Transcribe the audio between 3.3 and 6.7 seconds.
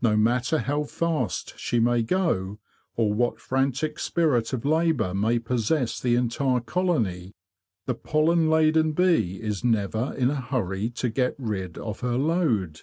frantic spirit of labour may possess the entire